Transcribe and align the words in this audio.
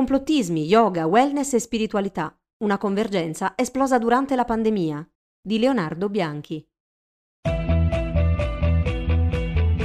Complottismi, 0.00 0.64
yoga, 0.64 1.04
wellness 1.04 1.52
e 1.52 1.58
spiritualità. 1.58 2.34
Una 2.64 2.78
convergenza 2.78 3.52
esplosa 3.54 3.98
durante 3.98 4.34
la 4.34 4.46
pandemia. 4.46 5.06
Di 5.38 5.58
Leonardo 5.58 6.08
Bianchi. 6.08 6.66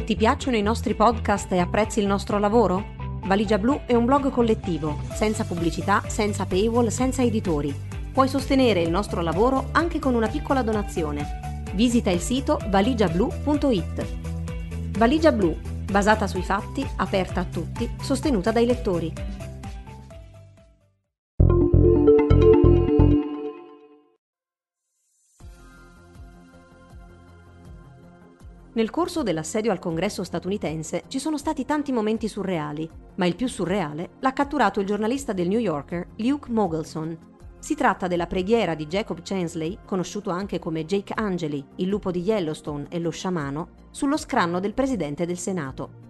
Ti 0.06 0.16
piacciono 0.16 0.56
i 0.56 0.62
nostri 0.62 0.96
podcast 0.96 1.52
e 1.52 1.60
apprezzi 1.60 2.00
il 2.00 2.08
nostro 2.08 2.40
lavoro? 2.40 2.96
Valigia 3.26 3.58
Blu 3.58 3.82
è 3.86 3.94
un 3.94 4.06
blog 4.06 4.30
collettivo, 4.30 5.02
senza 5.12 5.44
pubblicità, 5.44 6.02
senza 6.08 6.46
paywall, 6.46 6.88
senza 6.88 7.22
editori. 7.22 7.76
Puoi 8.14 8.30
sostenere 8.30 8.82
il 8.82 8.90
nostro 8.90 9.20
lavoro 9.20 9.68
anche 9.74 10.00
con 10.00 10.16
una 10.16 10.30
piccola 10.30 10.62
donazione. 10.62 11.66
Visita 11.74 12.10
il 12.10 12.22
sito 12.22 12.58
valigiablu.it. 12.70 14.98
Valigia 14.98 15.34
Blu, 15.34 15.58
basata 15.92 16.26
sui 16.26 16.42
fatti, 16.42 16.88
aperta 16.96 17.42
a 17.42 17.46
tutti, 17.46 17.90
sostenuta 18.00 18.54
dai 18.54 18.66
lettori. 18.66 19.35
Nel 28.76 28.90
corso 28.90 29.24
dell'assedio 29.24 29.72
al 29.72 29.80
congresso 29.80 30.26
statunitense 30.26 31.04
ci 31.08 31.18
sono 31.18 31.38
stati 31.38 31.64
tanti 31.64 31.94
momenti 31.94 32.28
surreali, 32.28 32.90
ma 33.16 33.26
il 33.26 33.38
più 33.38 33.48
surreale 33.48 34.16
l'ha 34.20 34.34
catturato 34.34 34.82
il 34.82 34.86
giornalista 34.86 35.32
del 35.32 35.48
New 35.48 35.60
Yorker 35.60 36.10
Luke 36.18 36.52
Mogelson. 36.52 37.18
Si 37.58 37.74
tratta 37.74 38.08
della 38.08 38.28
preghiera 38.28 38.76
di 38.76 38.86
Jacob 38.88 39.22
Chansley, 39.22 39.78
conosciuto 39.86 40.30
anche 40.30 40.60
come 40.60 40.84
Jake 40.84 41.14
Angeli, 41.16 41.66
il 41.78 41.88
lupo 41.88 42.12
di 42.12 42.20
Yellowstone 42.20 42.88
e 42.90 43.00
lo 43.00 43.12
sciamano, 43.12 43.70
sullo 43.92 44.18
scranno 44.18 44.60
del 44.60 44.74
presidente 44.74 45.26
del 45.26 45.38
Senato. 45.38 46.04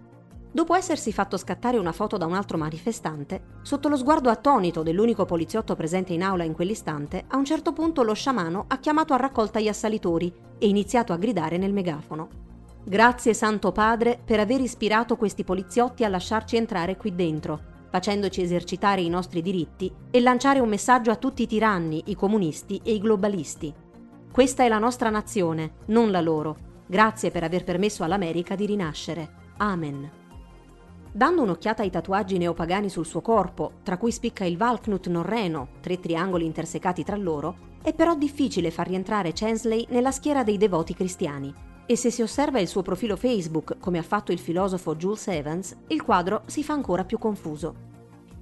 Dopo 0.50 0.74
essersi 0.74 1.12
fatto 1.12 1.36
scattare 1.36 1.78
una 1.78 1.92
foto 1.92 2.16
da 2.16 2.26
un 2.26 2.34
altro 2.34 2.58
manifestante, 2.58 3.58
sotto 3.62 3.88
lo 3.88 3.96
sguardo 3.96 4.28
attonito 4.28 4.82
dell'unico 4.82 5.24
poliziotto 5.24 5.76
presente 5.76 6.14
in 6.14 6.22
aula 6.24 6.42
in 6.42 6.52
quell'istante, 6.52 7.26
a 7.28 7.36
un 7.36 7.44
certo 7.44 7.72
punto 7.72 8.02
lo 8.02 8.14
sciamano 8.14 8.64
ha 8.66 8.78
chiamato 8.78 9.14
a 9.14 9.18
raccolta 9.18 9.60
gli 9.60 9.68
assalitori 9.68 10.34
e 10.58 10.66
iniziato 10.66 11.12
a 11.12 11.16
gridare 11.16 11.58
nel 11.58 11.72
megafono. 11.72 12.45
Grazie 12.88 13.34
Santo 13.34 13.72
Padre 13.72 14.16
per 14.24 14.38
aver 14.38 14.60
ispirato 14.60 15.16
questi 15.16 15.42
poliziotti 15.42 16.04
a 16.04 16.08
lasciarci 16.08 16.54
entrare 16.54 16.96
qui 16.96 17.16
dentro, 17.16 17.60
facendoci 17.90 18.40
esercitare 18.40 19.00
i 19.00 19.08
nostri 19.08 19.42
diritti 19.42 19.92
e 20.08 20.20
lanciare 20.20 20.60
un 20.60 20.68
messaggio 20.68 21.10
a 21.10 21.16
tutti 21.16 21.42
i 21.42 21.46
tiranni, 21.48 22.04
i 22.06 22.14
comunisti 22.14 22.80
e 22.84 22.92
i 22.92 23.00
globalisti. 23.00 23.74
Questa 24.30 24.62
è 24.62 24.68
la 24.68 24.78
nostra 24.78 25.10
nazione, 25.10 25.78
non 25.86 26.12
la 26.12 26.20
loro. 26.20 26.56
Grazie 26.86 27.32
per 27.32 27.42
aver 27.42 27.64
permesso 27.64 28.04
all'America 28.04 28.54
di 28.54 28.66
rinascere. 28.66 29.30
Amen. 29.56 30.08
Dando 31.10 31.42
un'occhiata 31.42 31.82
ai 31.82 31.90
tatuaggi 31.90 32.38
neopagani 32.38 32.88
sul 32.88 33.04
suo 33.04 33.20
corpo, 33.20 33.80
tra 33.82 33.96
cui 33.96 34.12
spicca 34.12 34.44
il 34.44 34.56
Valknut 34.56 35.08
norreno, 35.08 35.70
tre 35.80 35.98
triangoli 35.98 36.44
intersecati 36.44 37.02
tra 37.02 37.16
loro, 37.16 37.56
è 37.82 37.92
però 37.92 38.14
difficile 38.14 38.70
far 38.70 38.86
rientrare 38.86 39.32
Chansley 39.32 39.86
nella 39.88 40.12
schiera 40.12 40.44
dei 40.44 40.56
devoti 40.56 40.94
cristiani 40.94 41.74
e 41.86 41.96
se 41.96 42.10
si 42.10 42.20
osserva 42.20 42.60
il 42.60 42.68
suo 42.68 42.82
profilo 42.82 43.16
Facebook, 43.16 43.78
come 43.78 43.98
ha 43.98 44.02
fatto 44.02 44.32
il 44.32 44.38
filosofo 44.38 44.96
Jules 44.96 45.28
Evans, 45.28 45.76
il 45.88 46.02
quadro 46.02 46.42
si 46.46 46.62
fa 46.62 46.72
ancora 46.72 47.04
più 47.04 47.18
confuso. 47.18 47.74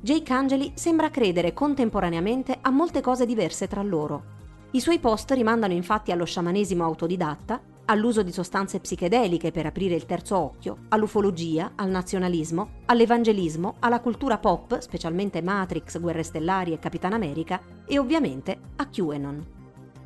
Jake 0.01 0.33
Angeli 0.33 0.73
sembra 0.75 1.11
credere 1.11 1.53
contemporaneamente 1.53 2.59
a 2.61 2.71
molte 2.71 3.01
cose 3.01 3.27
diverse 3.27 3.69
tra 3.69 3.83
loro. 3.83 4.33
I 4.73 4.81
suoi 4.81 4.99
post 4.99 5.31
rimandano 5.31 5.73
infatti 5.73 6.11
allo 6.11 6.25
sciamanesimo 6.25 6.83
autodidatta, 6.83 7.61
all'uso 7.87 8.23
di 8.23 8.33
sostanze 8.33 8.81
psichedeliche 8.81 9.51
per 9.51 9.67
aprire 9.67 9.95
il 9.95 10.07
terzo 10.07 10.37
occhio, 10.37 10.79
all'ufologia, 10.89 11.73
al 11.75 11.91
nazionalismo, 11.91 12.81
all'evangelismo, 12.87 13.77
alla 13.81 14.01
cultura 14.01 14.39
pop, 14.39 14.79
specialmente 14.79 15.43
Matrix, 15.43 16.01
Guerre 16.01 16.23
Stellari 16.23 16.73
e 16.73 16.79
Capitan 16.79 17.13
America, 17.13 17.61
e 17.87 17.99
ovviamente 17.99 18.59
a 18.77 18.87
QAnon. 18.87 19.54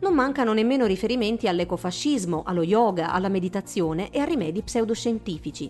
Non 0.00 0.14
mancano 0.14 0.52
nemmeno 0.52 0.86
riferimenti 0.86 1.48
all'ecofascismo, 1.48 2.44
allo 2.46 2.62
yoga, 2.62 3.10
alla 3.10 3.28
meditazione 3.28 4.10
e 4.10 4.20
a 4.20 4.24
rimedi 4.24 4.62
pseudoscientifici. 4.62 5.68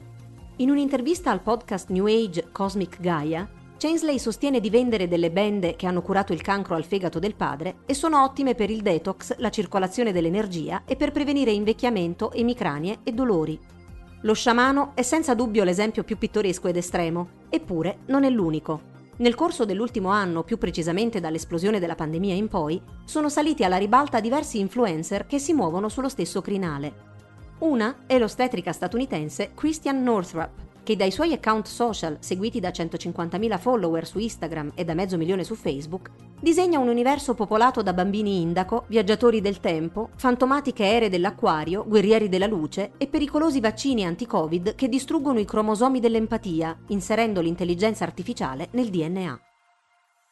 In 0.56 0.70
un'intervista 0.70 1.30
al 1.30 1.40
podcast 1.40 1.88
New 1.88 2.06
Age 2.06 2.48
Cosmic 2.52 3.00
Gaia, 3.00 3.48
Chansley 3.78 4.18
sostiene 4.18 4.60
di 4.60 4.68
vendere 4.68 5.08
delle 5.08 5.30
bende 5.30 5.76
che 5.76 5.86
hanno 5.86 6.02
curato 6.02 6.34
il 6.34 6.42
cancro 6.42 6.74
al 6.74 6.84
fegato 6.84 7.18
del 7.18 7.36
padre 7.36 7.76
e 7.86 7.94
sono 7.94 8.22
ottime 8.22 8.54
per 8.54 8.70
il 8.70 8.82
detox, 8.82 9.36
la 9.38 9.50
circolazione 9.50 10.12
dell'energia 10.12 10.82
e 10.84 10.96
per 10.96 11.10
prevenire 11.10 11.52
invecchiamento, 11.52 12.32
emicranie 12.32 12.98
e 13.04 13.12
dolori. 13.12 13.58
Lo 14.22 14.34
sciamano 14.34 14.92
è 14.94 15.02
senza 15.02 15.34
dubbio 15.34 15.64
l'esempio 15.64 16.04
più 16.04 16.18
pittoresco 16.18 16.68
ed 16.68 16.76
estremo, 16.76 17.28
eppure 17.48 18.00
non 18.06 18.24
è 18.24 18.30
l'unico. 18.30 18.96
Nel 19.18 19.34
corso 19.34 19.64
dell'ultimo 19.64 20.10
anno, 20.10 20.44
più 20.44 20.58
precisamente 20.58 21.18
dall'esplosione 21.18 21.80
della 21.80 21.96
pandemia 21.96 22.34
in 22.34 22.46
poi, 22.46 22.80
sono 23.04 23.28
saliti 23.28 23.64
alla 23.64 23.76
ribalta 23.76 24.20
diversi 24.20 24.60
influencer 24.60 25.26
che 25.26 25.40
si 25.40 25.52
muovono 25.52 25.88
sullo 25.88 26.08
stesso 26.08 26.40
crinale. 26.40 27.06
Una 27.58 28.04
è 28.06 28.16
l'ostetrica 28.16 28.70
statunitense 28.70 29.50
Christian 29.54 30.04
Northrup, 30.04 30.50
che 30.88 30.96
dai 30.96 31.10
suoi 31.10 31.34
account 31.34 31.66
social, 31.66 32.16
seguiti 32.18 32.60
da 32.60 32.70
150.000 32.70 33.58
follower 33.58 34.06
su 34.06 34.18
Instagram 34.18 34.72
e 34.74 34.84
da 34.84 34.94
mezzo 34.94 35.18
milione 35.18 35.44
su 35.44 35.54
Facebook, 35.54 36.10
disegna 36.40 36.78
un 36.78 36.88
universo 36.88 37.34
popolato 37.34 37.82
da 37.82 37.92
bambini 37.92 38.40
indaco, 38.40 38.84
viaggiatori 38.86 39.42
del 39.42 39.60
tempo, 39.60 40.08
fantomatiche 40.16 40.86
ere 40.86 41.10
dell'acquario, 41.10 41.84
guerrieri 41.86 42.30
della 42.30 42.46
luce 42.46 42.92
e 42.96 43.06
pericolosi 43.06 43.60
vaccini 43.60 44.06
anti-Covid 44.06 44.76
che 44.76 44.88
distruggono 44.88 45.38
i 45.38 45.44
cromosomi 45.44 46.00
dell'empatia, 46.00 46.74
inserendo 46.86 47.42
l'intelligenza 47.42 48.04
artificiale 48.04 48.68
nel 48.70 48.88
DNA. 48.88 49.40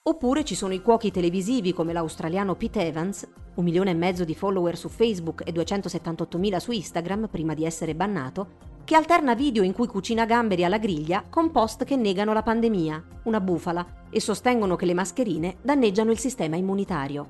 Oppure 0.05 0.43
ci 0.43 0.55
sono 0.55 0.73
i 0.73 0.81
cuochi 0.81 1.11
televisivi 1.11 1.75
come 1.75 1.93
l'australiano 1.93 2.55
Pete 2.55 2.81
Evans, 2.81 3.29
un 3.57 3.65
milione 3.65 3.91
e 3.91 3.95
mezzo 3.95 4.25
di 4.25 4.35
follower 4.35 4.75
su 4.79 4.89
Facebook 4.89 5.43
e 5.45 5.53
278.000 5.53 6.57
su 6.57 6.73
Instagram 6.73 7.29
prima 7.29 7.53
di 7.53 7.67
essere 7.67 7.95
bannato, 7.95 8.76
che 8.87 8.95
alterna 8.95 9.35
video 9.35 9.65
in 9.65 9.73
cui 9.73 9.89
cucina 9.89 10.25
gamberi 10.25 10.63
alla 10.63 10.79
griglia 10.79 11.25
con 11.29 11.51
post 11.51 11.83
che 11.83 11.97
negano 11.97 12.33
la 12.33 12.45
pandemia, 12.45 13.05
una 13.25 13.41
bufala, 13.41 13.85
e 14.11 14.21
sostengono 14.21 14.77
che 14.77 14.87
le 14.87 14.95
mascherine 14.95 15.57
danneggiano 15.61 16.13
il 16.13 16.21
sistema 16.21 16.55
immunitario. 16.55 17.27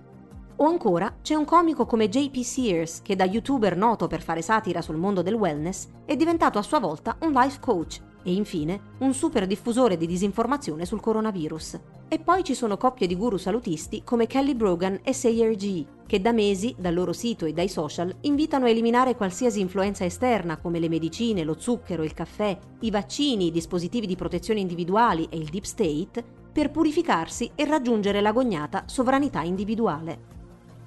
O 0.57 0.67
ancora 0.67 1.17
c'è 1.23 1.33
un 1.33 1.47
comico 1.47 1.87
come 1.87 2.11
JP 2.11 2.37
Sears, 2.43 3.01
che 3.01 3.17
da 3.17 3.25
youtuber 3.25 3.75
noto 3.75 4.07
per 4.07 4.21
fare 4.21 4.43
satira 4.43 4.83
sul 4.83 4.97
mondo 4.97 5.23
del 5.23 5.33
wellness, 5.33 5.89
è 6.05 6.15
diventato 6.15 6.59
a 6.59 6.63
sua 6.63 6.79
volta 6.79 7.17
un 7.21 7.33
life 7.33 7.59
coach 7.59 8.03
e 8.27 8.33
infine 8.33 8.81
un 8.99 9.15
super 9.15 9.47
diffusore 9.47 9.97
di 9.97 10.05
disinformazione 10.05 10.85
sul 10.85 11.01
coronavirus. 11.01 11.79
E 12.09 12.19
poi 12.19 12.43
ci 12.43 12.55
sono 12.55 12.77
coppie 12.77 13.07
di 13.07 13.15
guru 13.15 13.37
salutisti 13.37 14.03
come 14.03 14.27
Kelly 14.27 14.55
Brogan 14.55 14.99
e 15.05 15.13
Sayer 15.13 15.55
G, 15.55 15.85
che 16.07 16.21
da 16.21 16.33
mesi, 16.33 16.75
dal 16.77 16.93
loro 16.93 17.13
sito 17.13 17.47
e 17.47 17.53
dai 17.53 17.69
social, 17.69 18.13
invitano 18.23 18.65
a 18.65 18.69
eliminare 18.69 19.15
qualsiasi 19.15 19.61
influenza 19.61 20.05
esterna 20.05 20.57
come 20.57 20.81
le 20.81 20.89
medicine, 20.89 21.45
lo 21.45 21.55
zucchero, 21.57 22.03
il 22.03 22.15
caffè, 22.15 22.59
i 22.81 22.91
vaccini, 22.91 23.47
i 23.47 23.53
dispositivi 23.53 24.09
di 24.09 24.17
protezione 24.17 24.59
individuali 24.59 25.29
e 25.31 25.37
il 25.37 25.49
deep 25.49 25.65
state, 25.65 26.25
per 26.53 26.73
purificarsi 26.73 27.53
e 27.55 27.65
raggiungere 27.65 28.21
l'agognata 28.21 28.85
sovranità 28.87 29.43
individuale. 29.43 30.35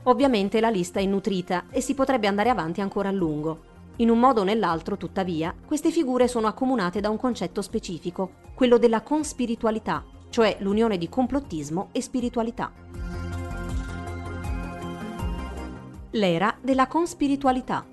Ovviamente 0.04 0.60
la 0.60 0.70
lista 0.70 1.00
è 1.00 1.06
nutrita 1.06 1.66
e 1.70 1.80
si 1.80 1.94
potrebbe 1.94 2.28
andare 2.28 2.50
avanti 2.50 2.82
ancora 2.82 3.10
a 3.10 3.14
lungo, 3.14 3.78
in 4.00 4.10
un 4.10 4.20
modo 4.20 4.42
o 4.42 4.44
nell'altro, 4.44 4.98
tuttavia, 4.98 5.54
queste 5.66 5.92
figure 5.92 6.28
sono 6.28 6.48
accomunate 6.48 7.02
da 7.02 7.10
un 7.10 7.18
concetto 7.18 7.62
specifico, 7.62 8.32
quello 8.54 8.78
della 8.78 9.02
conspiritualità, 9.02 10.06
cioè 10.30 10.58
l'unione 10.60 10.98
di 10.98 11.10
complottismo 11.10 11.90
e 11.92 12.02
spiritualità. 12.02 12.72
L'era 16.12 16.58
della 16.62 16.88
conspiritualità. 16.88 17.86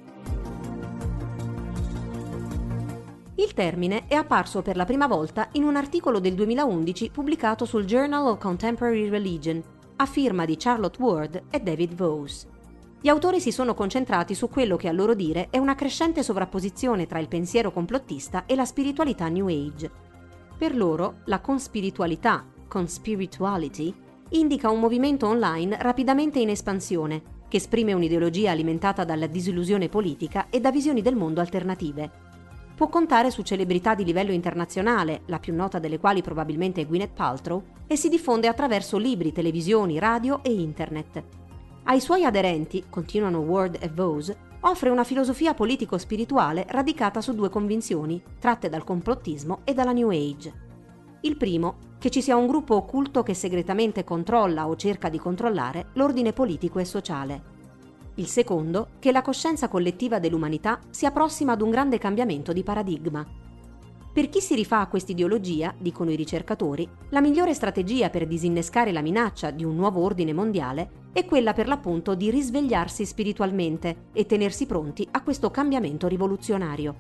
Il 3.39 3.53
termine 3.53 4.05
è 4.07 4.15
apparso 4.15 4.63
per 4.63 4.77
la 4.77 4.85
prima 4.85 5.07
volta 5.07 5.49
in 5.53 5.65
un 5.65 5.77
articolo 5.77 6.21
del 6.21 6.35
2011 6.35 7.11
pubblicato 7.11 7.65
sul 7.65 7.85
Journal 7.85 8.29
of 8.29 8.39
Contemporary 8.39 9.09
Religion, 9.09 9.63
a 9.97 10.07
firma 10.07 10.45
di 10.45 10.57
Charlotte 10.57 11.03
Ward 11.03 11.43
e 11.51 11.61
David 11.61 11.95
Vose. 11.95 12.56
Gli 13.07 13.11
autori 13.11 13.41
si 13.41 13.53
sono 13.53 13.73
concentrati 13.73 14.35
su 14.35 14.49
quello 14.49 14.75
che 14.75 14.89
a 14.89 14.93
loro 14.93 15.15
dire 15.15 15.47
è 15.51 15.59
una 15.59 15.77
crescente 15.77 16.25
sovrapposizione 16.25 17.07
tra 17.07 17.21
il 17.21 17.29
pensiero 17.29 17.71
complottista 17.71 18.47
e 18.47 18.57
la 18.57 18.65
spiritualità 18.65 19.29
New 19.29 19.47
Age. 19.47 19.89
Per 20.59 20.75
loro, 20.75 21.19
la 21.27 21.39
conspiritualità, 21.39 22.45
conspirituality, 22.67 23.95
indica 24.31 24.71
un 24.71 24.81
movimento 24.81 25.29
online 25.29 25.81
rapidamente 25.81 26.41
in 26.41 26.49
espansione, 26.49 27.23
che 27.47 27.59
esprime 27.59 27.93
un'ideologia 27.93 28.51
alimentata 28.51 29.05
dalla 29.05 29.29
disillusione 29.29 29.89
politica 29.89 30.49
e 30.51 30.59
da 30.59 30.73
visioni 30.73 31.01
del 31.01 31.15
mondo 31.15 31.41
alternative. 31.41 32.11
Può 32.75 32.89
contare 32.89 33.31
su 33.31 33.43
celebrità 33.43 33.95
di 33.95 34.03
livello 34.03 34.33
internazionale, 34.33 35.21
la 35.27 35.39
più 35.39 35.55
nota 35.55 35.79
delle 35.79 36.01
quali 36.01 36.23
probabilmente 36.23 36.81
è 36.81 36.87
Gwyneth 36.89 37.15
Paltrow, 37.15 37.63
e 37.87 37.95
si 37.95 38.09
diffonde 38.09 38.49
attraverso 38.49 38.99
libri, 38.99 39.31
televisioni, 39.31 40.01
radio 40.01 40.43
e 40.43 40.53
internet. 40.53 41.45
Ai 41.89 42.01
suoi 42.01 42.25
aderenti, 42.25 42.87
continuano 42.91 43.39
Ward 43.39 43.77
e 43.79 43.89
Vose, 43.89 44.37
offre 44.63 44.91
una 44.91 45.05
filosofia 45.05 45.55
politico-spirituale 45.55 46.67
radicata 46.69 47.21
su 47.21 47.33
due 47.33 47.49
convinzioni, 47.49 48.21
tratte 48.41 48.69
dal 48.69 48.83
complottismo 48.83 49.61
e 49.63 49.73
dalla 49.73 49.93
New 49.93 50.11
Age. 50.11 50.53
Il 51.21 51.37
primo, 51.37 51.95
che 52.01 52.11
ci 52.11 52.23
sia 52.23 52.35
un 52.35 52.49
gruppo 52.49 52.75
occulto 52.75 53.23
che 53.23 53.35
segretamente 53.35 54.03
controlla 54.03 54.67
o 54.67 54.75
cerca 54.75 55.09
di 55.09 55.19
controllare 55.19 55.91
l'ordine 55.93 56.33
politico 56.33 56.81
e 56.81 56.85
sociale. 56.85 57.43
Il 58.17 58.27
secondo, 58.27 58.89
che 58.99 59.13
la 59.13 59.23
coscienza 59.23 59.69
collettiva 59.69 60.19
dell'umanità 60.19 60.81
sia 60.91 61.13
prossima 61.13 61.53
ad 61.53 61.63
un 61.63 61.71
grande 61.71 61.99
cambiamento 61.99 62.53
di 62.53 62.65
paradigma. 62.65 63.25
Per 64.17 64.31
chi 64.31 64.41
si 64.41 64.55
rifà 64.55 64.81
a 64.81 64.87
quest'ideologia, 64.87 65.75
dicono 65.77 66.11
i 66.11 66.17
ricercatori, 66.17 66.89
la 67.11 67.21
migliore 67.21 67.53
strategia 67.53 68.09
per 68.09 68.27
disinnescare 68.27 68.91
la 68.91 69.03
minaccia 69.03 69.51
di 69.51 69.63
un 69.63 69.77
nuovo 69.77 70.01
ordine 70.01 70.33
mondiale 70.33 71.11
è 71.13 71.27
quella 71.27 71.53
per 71.53 71.69
l'appunto 71.69 72.15
di 72.15 72.31
risvegliarsi 72.31 73.05
spiritualmente 73.05 74.07
e 74.15 74.25
tenersi 74.25 74.65
pronti 74.65 75.07
a 75.11 75.23
questo 75.23 75.51
cambiamento 75.51 76.09
rivoluzionario. 76.09 76.95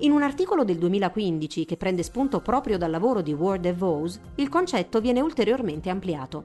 In 0.00 0.12
un 0.12 0.22
articolo 0.22 0.64
del 0.64 0.76
2015 0.76 1.64
che 1.64 1.78
prende 1.78 2.02
spunto 2.02 2.42
proprio 2.42 2.76
dal 2.76 2.90
lavoro 2.90 3.22
di 3.22 3.32
Ward 3.32 3.62
DeVos, 3.62 4.20
il 4.34 4.50
concetto 4.50 5.00
viene 5.00 5.22
ulteriormente 5.22 5.88
ampliato. 5.88 6.44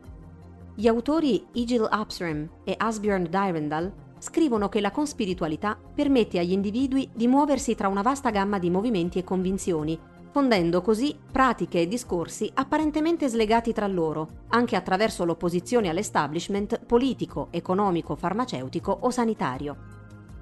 Gli 0.76 0.88
autori 0.88 1.46
Egil 1.54 1.86
Apsram 1.90 2.50
e 2.64 2.74
Asbjörn 2.78 3.24
Dyrendal 3.30 3.92
scrivono 4.20 4.70
che 4.70 4.82
la 4.82 4.92
conspiritualità 4.92 5.78
permette 5.94 6.40
agli 6.40 6.52
individui 6.52 7.10
di 7.14 7.28
muoversi 7.28 7.76
tra 7.76 7.88
una 7.88 8.02
vasta 8.02 8.30
gamma 8.30 8.60
di 8.60 8.70
movimenti 8.70 9.18
e 9.18 9.24
convinzioni, 9.24 9.98
fondendo 10.32 10.82
così 10.82 11.18
pratiche 11.32 11.82
e 11.82 11.88
discorsi 11.88 12.50
apparentemente 12.54 13.28
slegati 13.28 13.74
tra 13.74 13.88
loro, 13.88 14.46
anche 14.50 14.76
attraverso 14.76 15.26
l'opposizione 15.26 15.90
all'establishment 15.90 16.86
politico, 16.86 17.48
economico, 17.52 18.16
farmaceutico 18.16 18.96
o 19.02 19.10
sanitario. 19.10 19.76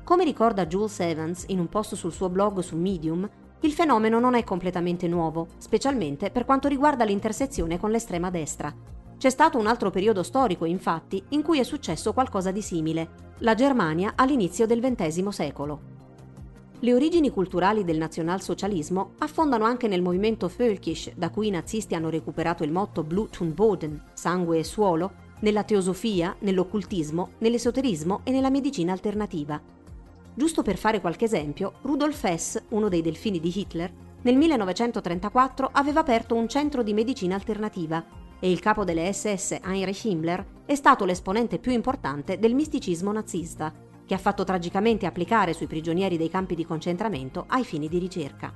Come 0.04 0.24
ricorda 0.24 0.68
Jules 0.68 1.00
Evans 1.00 1.46
in 1.48 1.60
un 1.60 1.70
post 1.70 1.96
sul 1.96 2.12
suo 2.12 2.30
blog 2.30 2.60
su 2.60 2.76
Medium, 2.78 3.30
il 3.62 3.72
fenomeno 3.72 4.20
non 4.20 4.36
è 4.36 4.44
completamente 4.44 5.08
nuovo, 5.08 5.48
specialmente 5.58 6.32
per 6.32 6.46
quanto 6.46 6.68
riguarda 6.68 7.04
l'intersezione 7.04 7.80
con 7.80 7.92
l'estrema 7.92 8.30
destra. 8.30 8.74
C'è 9.18 9.31
stato 9.31 9.58
un 9.58 9.66
altro 9.66 9.90
periodo 9.90 10.22
storico, 10.22 10.66
infatti, 10.66 11.24
in 11.30 11.42
cui 11.42 11.60
è 11.60 11.64
successo 11.64 12.14
qualcosa 12.14 12.52
di 12.52 12.62
simile, 12.62 13.25
la 13.40 13.56
Germania 13.56 14.14
all'inizio 14.16 14.68
del 14.68 14.80
XX 14.80 15.28
secolo. 15.30 15.96
Le 16.81 16.94
origini 16.94 17.31
culturali 17.31 17.84
del 17.84 17.98
nazionalsocialismo 17.98 19.14
affondano 19.18 19.66
anche 19.66 19.88
nel 19.88 20.04
movimento 20.04 20.48
Völkisch, 20.56 21.14
da 21.16 21.31
cui 21.31 21.48
i 21.48 21.52
nazisti 21.52 21.96
hanno 21.96 22.12
recuperato 22.12 22.64
il 22.64 22.72
motto 22.72 23.04
Blut 23.04 23.40
und 23.40 23.56
Boden, 23.56 24.00
sangue 24.14 24.60
e 24.60 24.64
suolo, 24.64 25.12
nella 25.40 25.64
teosofia, 25.64 26.36
nell'occultismo, 26.40 27.31
nell'esoterismo 27.40 28.22
e 28.24 28.30
nella 28.30 28.52
medicina 28.52 28.92
alternativa. 28.92 29.60
Giusto 30.36 30.62
per 30.62 30.78
fare 30.78 31.02
qualche 31.02 31.25
esempio, 31.25 31.74
Rudolf 31.81 32.24
Hess, 32.24 32.62
uno 32.69 32.88
dei 32.88 33.02
delfini 33.02 33.40
di 33.40 33.52
Hitler, 33.56 33.92
nel 34.22 34.36
1934 34.36 35.69
aveva 35.72 36.02
aperto 36.02 36.36
un 36.36 36.48
centro 36.48 36.84
di 36.84 36.94
medicina 36.94 37.34
alternativa 37.34 38.17
e 38.39 38.51
il 38.51 38.60
capo 38.60 38.84
delle 38.84 39.12
SS 39.12 39.57
Heinrich 39.63 40.06
Himmler 40.06 40.45
è 40.66 40.75
stato 40.75 41.06
l'esponente 41.06 41.60
più 41.60 41.72
importante 41.72 42.38
del 42.38 42.54
misticismo 42.54 43.12
nazista, 43.12 43.74
che 44.06 44.13
ha 44.13 44.18
fatto 44.18 44.44
tragicamente 44.44 45.06
applicare 45.06 45.54
sui 45.54 45.68
prigionieri 45.68 46.18
dei 46.18 46.30
campi 46.30 46.56
di 46.56 46.66
concentramento 46.66 47.45
ai 47.48 47.63
fini 47.63 47.89
di 47.89 47.98
ricerca. 48.00 48.54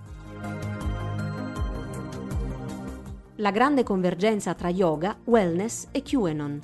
La 3.36 3.52
grande 3.52 3.84
convergenza 3.84 4.54
tra 4.54 4.70
yoga, 4.70 5.18
wellness 5.26 5.88
e 5.92 6.04
QAnon. 6.04 6.62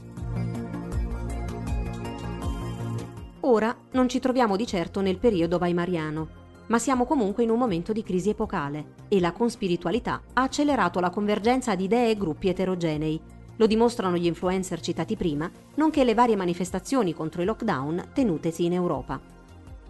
Ora 3.41 3.75
non 3.91 4.09
ci 4.09 4.19
troviamo 4.19 4.55
di 4.55 4.67
certo 4.67 5.01
nel 5.01 5.17
periodo 5.17 5.57
weimariano, 5.57 6.36
ma 6.67 6.79
siamo 6.79 7.05
comunque 7.05 7.43
in 7.43 7.49
un 7.49 7.57
momento 7.57 7.93
di 7.93 8.03
crisi 8.03 8.29
epocale 8.29 8.95
e 9.07 9.19
la 9.19 9.31
conspiritualità 9.31 10.21
ha 10.33 10.43
accelerato 10.43 10.99
la 10.99 11.09
convergenza 11.09 11.75
di 11.75 11.85
idee 11.85 12.11
e 12.11 12.17
gruppi 12.17 12.49
eterogenei. 12.49 13.19
Lo 13.57 13.65
dimostrano 13.67 14.17
gli 14.17 14.25
influencer 14.25 14.79
citati 14.79 15.15
prima, 15.15 15.49
nonché 15.75 16.03
le 16.03 16.13
varie 16.13 16.35
manifestazioni 16.35 17.13
contro 17.13 17.41
i 17.41 17.45
lockdown 17.45 18.09
tenutesi 18.13 18.65
in 18.65 18.73
Europa. 18.73 19.19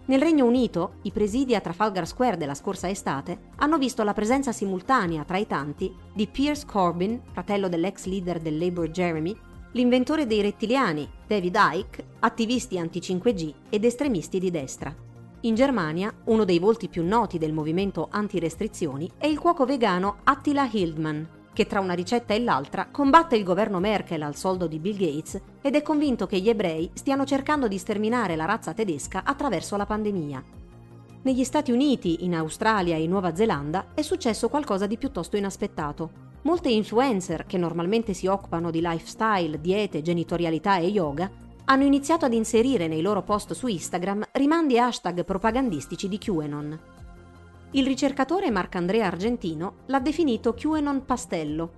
Nel 0.06 0.22
Regno 0.22 0.46
Unito, 0.46 0.94
i 1.02 1.10
presidi 1.10 1.54
a 1.54 1.60
Trafalgar 1.60 2.06
Square 2.06 2.38
della 2.38 2.54
scorsa 2.54 2.88
estate 2.88 3.50
hanno 3.56 3.76
visto 3.76 4.02
la 4.04 4.14
presenza 4.14 4.52
simultanea 4.52 5.22
tra 5.24 5.36
i 5.36 5.46
tanti 5.46 5.94
di 6.14 6.26
Piers 6.26 6.64
Corbyn, 6.64 7.20
fratello 7.30 7.68
dell'ex 7.68 8.06
leader 8.06 8.40
del 8.40 8.56
Labour 8.56 8.88
Jeremy, 8.88 9.36
l'inventore 9.72 10.26
dei 10.26 10.40
rettiliani, 10.40 11.06
David 11.26 11.58
Icke, 11.74 12.06
attivisti 12.20 12.78
anti-5G 12.78 13.52
ed 13.68 13.84
estremisti 13.84 14.38
di 14.38 14.50
destra. 14.50 14.94
In 15.42 15.54
Germania, 15.54 16.12
uno 16.24 16.44
dei 16.44 16.58
volti 16.58 16.88
più 16.88 17.06
noti 17.06 17.38
del 17.38 17.52
movimento 17.52 18.08
anti-restrizioni 18.10 19.08
è 19.16 19.26
il 19.26 19.38
cuoco 19.38 19.64
vegano 19.64 20.16
Attila 20.24 20.68
Hildmann, 20.68 21.22
che 21.52 21.64
tra 21.64 21.78
una 21.78 21.92
ricetta 21.92 22.34
e 22.34 22.40
l'altra 22.40 22.88
combatte 22.90 23.36
il 23.36 23.44
governo 23.44 23.78
Merkel 23.78 24.22
al 24.22 24.34
soldo 24.34 24.66
di 24.66 24.80
Bill 24.80 24.96
Gates 24.96 25.40
ed 25.62 25.76
è 25.76 25.82
convinto 25.82 26.26
che 26.26 26.40
gli 26.40 26.48
ebrei 26.48 26.90
stiano 26.92 27.24
cercando 27.24 27.68
di 27.68 27.78
sterminare 27.78 28.34
la 28.34 28.46
razza 28.46 28.74
tedesca 28.74 29.22
attraverso 29.24 29.76
la 29.76 29.86
pandemia. 29.86 30.42
Negli 31.22 31.44
Stati 31.44 31.70
Uniti, 31.70 32.24
in 32.24 32.34
Australia 32.34 32.96
e 32.96 33.02
in 33.04 33.10
Nuova 33.10 33.32
Zelanda 33.32 33.86
è 33.94 34.02
successo 34.02 34.48
qualcosa 34.48 34.88
di 34.88 34.98
piuttosto 34.98 35.36
inaspettato. 35.36 36.26
Molte 36.42 36.68
influencer, 36.68 37.46
che 37.46 37.58
normalmente 37.58 38.12
si 38.12 38.26
occupano 38.26 38.72
di 38.72 38.80
lifestyle, 38.80 39.60
diete, 39.60 40.02
genitorialità 40.02 40.78
e 40.78 40.86
yoga, 40.86 41.30
hanno 41.70 41.84
iniziato 41.84 42.24
ad 42.24 42.32
inserire 42.32 42.88
nei 42.88 43.02
loro 43.02 43.22
post 43.22 43.52
su 43.52 43.66
Instagram 43.66 44.28
rimandi 44.32 44.76
e 44.76 44.78
hashtag 44.78 45.24
propagandistici 45.24 46.08
di 46.08 46.16
QAnon. 46.16 46.78
Il 47.72 47.84
ricercatore 47.86 48.50
Marcandrea 48.50 49.06
Argentino 49.06 49.74
l'ha 49.86 50.00
definito 50.00 50.54
QAnon 50.54 51.04
pastello. 51.04 51.72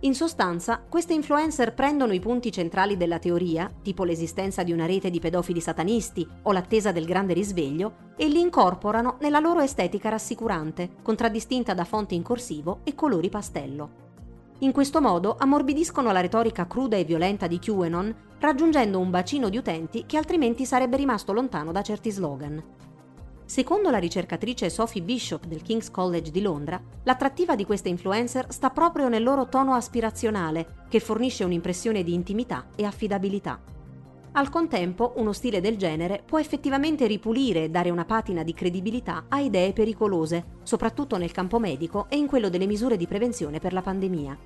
In 0.00 0.14
sostanza, 0.14 0.82
queste 0.88 1.12
influencer 1.12 1.72
prendono 1.72 2.12
i 2.12 2.20
punti 2.20 2.50
centrali 2.50 2.96
della 2.96 3.20
teoria, 3.20 3.70
tipo 3.80 4.02
l'esistenza 4.02 4.64
di 4.64 4.72
una 4.72 4.86
rete 4.86 5.08
di 5.08 5.20
pedofili 5.20 5.60
satanisti 5.60 6.26
o 6.42 6.52
l'attesa 6.52 6.90
del 6.90 7.04
grande 7.04 7.32
risveglio, 7.32 8.06
e 8.16 8.26
li 8.26 8.40
incorporano 8.40 9.18
nella 9.20 9.38
loro 9.38 9.60
estetica 9.60 10.08
rassicurante, 10.08 10.96
contraddistinta 11.02 11.74
da 11.74 11.84
fonti 11.84 12.16
in 12.16 12.22
corsivo 12.22 12.80
e 12.82 12.96
colori 12.96 13.28
pastello. 13.28 14.07
In 14.60 14.72
questo 14.72 15.00
modo 15.00 15.36
ammorbidiscono 15.38 16.10
la 16.10 16.20
retorica 16.20 16.66
cruda 16.66 16.96
e 16.96 17.04
violenta 17.04 17.46
di 17.46 17.60
QAnon, 17.60 18.12
raggiungendo 18.40 18.98
un 18.98 19.08
bacino 19.08 19.48
di 19.50 19.56
utenti 19.56 20.04
che 20.04 20.16
altrimenti 20.16 20.66
sarebbe 20.66 20.96
rimasto 20.96 21.32
lontano 21.32 21.70
da 21.70 21.80
certi 21.80 22.10
slogan. 22.10 22.60
Secondo 23.44 23.88
la 23.90 23.98
ricercatrice 23.98 24.68
Sophie 24.68 25.02
Bishop 25.02 25.46
del 25.46 25.62
King's 25.62 25.92
College 25.92 26.32
di 26.32 26.42
Londra, 26.42 26.82
l'attrattiva 27.04 27.54
di 27.54 27.64
queste 27.64 27.88
influencer 27.88 28.46
sta 28.48 28.70
proprio 28.70 29.08
nel 29.08 29.22
loro 29.22 29.48
tono 29.48 29.74
aspirazionale, 29.74 30.86
che 30.88 30.98
fornisce 30.98 31.44
un'impressione 31.44 32.02
di 32.02 32.12
intimità 32.12 32.66
e 32.74 32.84
affidabilità. 32.84 33.60
Al 34.32 34.50
contempo, 34.50 35.14
uno 35.16 35.32
stile 35.32 35.60
del 35.60 35.76
genere 35.76 36.22
può 36.24 36.38
effettivamente 36.38 37.06
ripulire 37.06 37.64
e 37.64 37.70
dare 37.70 37.90
una 37.90 38.04
patina 38.04 38.42
di 38.42 38.52
credibilità 38.52 39.24
a 39.28 39.40
idee 39.40 39.72
pericolose, 39.72 40.58
soprattutto 40.62 41.16
nel 41.16 41.32
campo 41.32 41.58
medico 41.58 42.06
e 42.08 42.18
in 42.18 42.26
quello 42.26 42.48
delle 42.48 42.66
misure 42.66 42.96
di 42.96 43.06
prevenzione 43.06 43.58
per 43.58 43.72
la 43.72 43.82
pandemia. 43.82 44.38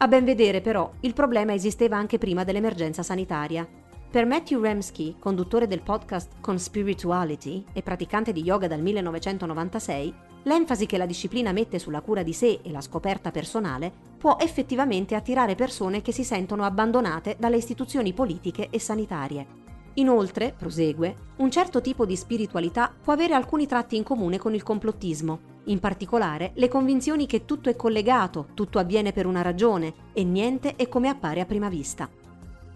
A 0.00 0.06
ben 0.06 0.24
vedere, 0.24 0.60
però, 0.60 0.92
il 1.00 1.12
problema 1.12 1.54
esisteva 1.54 1.96
anche 1.96 2.18
prima 2.18 2.44
dell'emergenza 2.44 3.02
sanitaria. 3.02 3.66
Per 4.10 4.26
Matthew 4.26 4.60
Remsky, 4.60 5.16
conduttore 5.18 5.66
del 5.66 5.82
podcast 5.82 6.34
Conspirituality 6.40 7.64
e 7.72 7.82
praticante 7.82 8.32
di 8.32 8.42
yoga 8.42 8.68
dal 8.68 8.80
1996, 8.80 10.14
l'enfasi 10.44 10.86
che 10.86 10.98
la 10.98 11.04
disciplina 11.04 11.50
mette 11.50 11.80
sulla 11.80 12.00
cura 12.00 12.22
di 12.22 12.32
sé 12.32 12.60
e 12.62 12.70
la 12.70 12.80
scoperta 12.80 13.32
personale 13.32 13.92
può 14.16 14.36
effettivamente 14.38 15.16
attirare 15.16 15.56
persone 15.56 16.00
che 16.00 16.12
si 16.12 16.22
sentono 16.22 16.62
abbandonate 16.62 17.34
dalle 17.36 17.56
istituzioni 17.56 18.12
politiche 18.12 18.68
e 18.70 18.78
sanitarie. 18.78 19.57
Inoltre, 19.98 20.54
prosegue, 20.56 21.16
un 21.38 21.50
certo 21.50 21.80
tipo 21.80 22.06
di 22.06 22.14
spiritualità 22.14 22.92
può 23.02 23.12
avere 23.12 23.34
alcuni 23.34 23.66
tratti 23.66 23.96
in 23.96 24.04
comune 24.04 24.38
con 24.38 24.54
il 24.54 24.62
complottismo, 24.62 25.56
in 25.64 25.80
particolare 25.80 26.52
le 26.54 26.68
convinzioni 26.68 27.26
che 27.26 27.44
tutto 27.44 27.68
è 27.68 27.74
collegato, 27.74 28.46
tutto 28.54 28.78
avviene 28.78 29.12
per 29.12 29.26
una 29.26 29.42
ragione 29.42 29.92
e 30.12 30.22
niente 30.22 30.76
è 30.76 30.88
come 30.88 31.08
appare 31.08 31.40
a 31.40 31.46
prima 31.46 31.68
vista. 31.68 32.08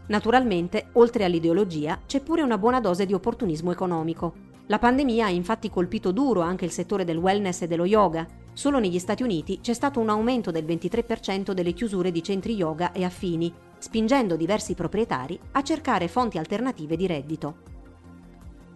Naturalmente, 0.09 0.89
oltre 0.95 1.25
all'ideologia, 1.25 2.01
c'è 2.07 2.21
pure 2.21 2.43
una 2.43 2.59
buona 2.59 2.81
dose 2.81 3.07
di 3.07 3.15
opportunismo 3.15 3.71
economico. 3.71 4.51
La 4.67 4.81
pandemia 4.81 5.27
ha 5.27 5.31
infatti 5.31 5.71
colpito 5.71 6.11
duro 6.11 6.41
anche 6.41 6.65
il 6.65 6.73
settore 6.73 7.05
del 7.05 7.19
wellness 7.19 7.63
e 7.63 7.69
dello 7.69 7.85
yoga. 7.85 8.27
Solo 8.53 8.81
negli 8.81 8.99
Stati 8.99 9.23
Uniti 9.23 9.61
c'è 9.61 9.75
stato 9.75 10.01
un 10.01 10.09
aumento 10.09 10.51
del 10.51 10.65
23% 10.65 11.53
delle 11.53 11.73
chiusure 11.73 12.11
di 12.11 12.23
centri 12.23 12.55
yoga 12.55 12.91
e 12.91 13.05
affini, 13.05 13.53
spingendo 13.83 14.37
diversi 14.37 14.75
proprietari 14.75 15.37
a 15.51 15.63
cercare 15.65 16.07
fonti 16.07 16.39
alternative 16.39 16.97
di 16.97 17.07
reddito. 17.09 17.55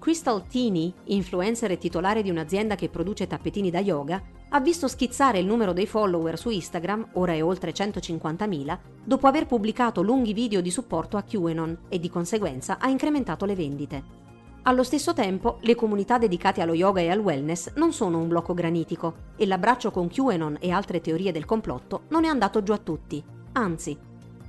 Crystal 0.01 0.45
Tini, 0.49 0.93
influencer 1.05 1.71
e 1.71 1.79
titolare 1.79 2.23
di 2.23 2.31
un'azienda 2.31 2.75
che 2.75 2.89
produce 2.89 3.29
tappetini 3.29 3.71
da 3.71 3.79
yoga, 3.79 4.21
ha 4.49 4.61
visto 4.61 4.89
schizzare 4.89 5.39
il 5.39 5.47
numero 5.47 5.73
dei 5.73 5.87
follower 5.87 6.37
su 6.37 6.51
Instagram, 6.51 7.11
ora 7.13 7.35
è 7.35 7.43
oltre 7.43 7.73
150.000, 7.73 8.79
dopo 9.05 9.29
aver 9.29 9.47
pubblicato 9.47 10.03
lunghi 10.03 10.33
video 10.33 10.61
di 10.61 10.71
supporto 10.73 11.17
a 11.17 11.23
QAnon 11.23 11.79
e 11.89 12.01
di 12.01 12.11
conseguenza 12.11 12.79
ha 12.79 12.89
incrementato 12.89 13.45
le 13.45 13.55
vendite. 13.55 14.05
Allo 14.63 14.83
stesso 14.83 15.15
tempo, 15.15 15.59
le 15.61 15.77
comunità 15.77 16.19
dedicate 16.19 16.61
allo 16.61 16.75
yoga 16.75 17.01
e 17.01 17.09
al 17.09 17.21
wellness 17.21 17.75
non 17.75 17.93
sono 17.93 18.19
un 18.19 18.27
blocco 18.27 18.55
granitico 18.55 19.15
e 19.37 19.47
l'abbraccio 19.47 19.93
con 19.93 20.09
QAnon 20.09 20.57
e 20.59 20.73
altre 20.73 21.01
teorie 21.01 21.31
del 21.31 21.45
complotto 21.45 22.03
non 22.09 22.25
è 22.25 22.29
andato 22.29 22.65
giù 22.65 22.73
a 22.73 22.79
tutti. 22.79 23.23
Anzi, 23.53 23.97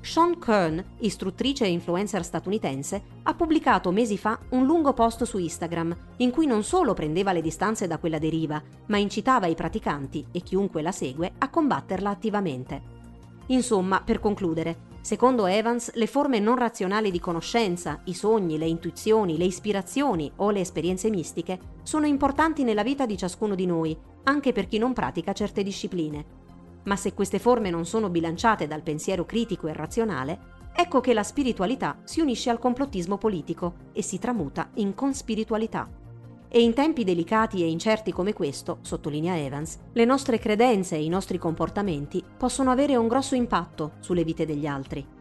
Sean 0.08 0.40
Kern, 0.40 0.82
istruttrice 1.00 1.66
e 1.66 1.70
influencer 1.70 2.24
statunitense, 2.24 3.02
ha 3.24 3.34
pubblicato 3.34 3.92
mesi 3.92 4.18
fa 4.18 4.40
un 4.52 4.66
lungo 4.66 4.94
post 4.94 5.26
su 5.26 5.38
Instagram 5.38 5.96
in 6.18 6.32
cui 6.32 6.46
non 6.46 6.64
solo 6.64 6.94
prendeva 6.94 7.34
le 7.34 7.42
distanze 7.42 7.88
da 7.88 7.98
quella 7.98 8.18
deriva, 8.18 8.64
ma 8.86 8.98
incitava 8.98 9.48
i 9.48 9.54
praticanti 9.54 10.26
e 10.32 10.40
chiunque 10.40 10.82
la 10.82 10.94
segue 10.94 11.34
a 11.38 11.50
combatterla 11.50 12.10
attivamente. 12.10 12.82
Insomma, 13.48 14.00
per 14.00 14.22
concludere, 14.22 14.78
secondo 15.02 15.46
Evans, 15.46 15.94
le 15.96 16.08
forme 16.08 16.40
non 16.40 16.56
razionali 16.56 17.12
di 17.12 17.20
conoscenza, 17.20 18.00
i 18.06 18.14
sogni, 18.14 18.58
le 18.58 18.66
intuizioni, 18.66 19.38
le 19.38 19.44
ispirazioni 19.44 20.32
o 20.38 20.52
le 20.52 20.62
esperienze 20.62 21.10
mistiche 21.10 21.60
sono 21.84 22.06
importanti 22.06 22.64
nella 22.64 22.84
vita 22.84 23.06
di 23.06 23.18
ciascuno 23.18 23.56
di 23.56 23.66
noi, 23.66 23.96
anche 24.24 24.54
per 24.54 24.68
chi 24.68 24.78
non 24.78 24.94
pratica 24.94 25.34
certe 25.34 25.64
discipline. 25.64 26.47
Ma 26.84 26.96
se 26.96 27.14
queste 27.14 27.40
forme 27.40 27.70
non 27.70 27.86
sono 27.86 28.10
bilanciate 28.10 28.68
dal 28.68 28.82
pensiero 28.82 29.26
critico 29.26 29.68
e 29.68 29.74
razionale, 29.74 30.40
ecco 30.74 31.02
che 31.02 31.14
la 31.14 31.24
spiritualità 31.24 32.00
si 32.04 32.22
unisce 32.22 32.50
al 32.50 32.60
complottismo 32.60 33.18
politico 33.18 33.74
e 33.94 34.02
si 34.02 34.20
tramuta 34.20 34.70
in 34.76 34.94
conspiritualità. 34.94 35.90
E 36.50 36.62
in 36.62 36.74
tempi 36.74 37.04
delicati 37.04 37.62
e 37.62 37.68
incerti 37.68 38.14
come 38.14 38.32
questo, 38.32 38.78
sottolinea 38.82 39.38
Evans, 39.38 39.80
le 39.92 40.06
nostre 40.06 40.40
credenze 40.40 40.96
e 40.96 41.04
i 41.04 41.10
nostri 41.10 41.38
comportamenti 41.38 42.24
possono 42.38 42.72
avere 42.72 42.96
un 42.96 43.08
grosso 43.08 43.36
impatto 43.36 43.94
sulle 44.00 44.24
vite 44.24 44.46
degli 44.46 44.66
altri. 44.66 45.16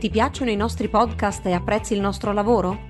Ti 0.00 0.08
piacciono 0.08 0.50
i 0.50 0.56
nostri 0.56 0.88
podcast 0.88 1.44
e 1.44 1.52
apprezzi 1.52 1.92
il 1.92 2.00
nostro 2.00 2.32
lavoro? 2.32 2.89